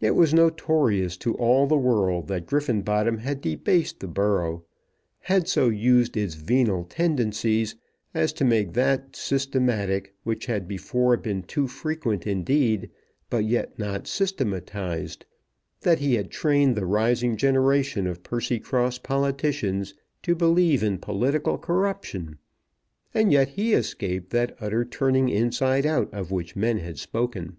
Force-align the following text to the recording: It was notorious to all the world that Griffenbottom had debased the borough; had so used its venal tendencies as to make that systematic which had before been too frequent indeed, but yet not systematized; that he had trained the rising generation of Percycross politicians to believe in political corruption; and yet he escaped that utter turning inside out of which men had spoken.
It 0.00 0.12
was 0.12 0.32
notorious 0.32 1.18
to 1.18 1.34
all 1.34 1.66
the 1.66 1.76
world 1.76 2.26
that 2.28 2.46
Griffenbottom 2.46 3.18
had 3.18 3.42
debased 3.42 4.00
the 4.00 4.08
borough; 4.08 4.64
had 5.18 5.46
so 5.46 5.68
used 5.68 6.16
its 6.16 6.36
venal 6.36 6.84
tendencies 6.84 7.76
as 8.14 8.32
to 8.32 8.46
make 8.46 8.72
that 8.72 9.14
systematic 9.14 10.14
which 10.24 10.46
had 10.46 10.66
before 10.66 11.18
been 11.18 11.42
too 11.42 11.68
frequent 11.68 12.26
indeed, 12.26 12.88
but 13.28 13.44
yet 13.44 13.78
not 13.78 14.06
systematized; 14.06 15.26
that 15.82 15.98
he 15.98 16.14
had 16.14 16.30
trained 16.30 16.74
the 16.74 16.86
rising 16.86 17.36
generation 17.36 18.06
of 18.06 18.22
Percycross 18.22 18.96
politicians 19.02 19.92
to 20.22 20.34
believe 20.34 20.82
in 20.82 20.96
political 20.96 21.58
corruption; 21.58 22.38
and 23.12 23.30
yet 23.30 23.48
he 23.48 23.74
escaped 23.74 24.30
that 24.30 24.56
utter 24.62 24.82
turning 24.82 25.28
inside 25.28 25.84
out 25.84 26.08
of 26.14 26.30
which 26.30 26.56
men 26.56 26.78
had 26.78 26.98
spoken. 26.98 27.58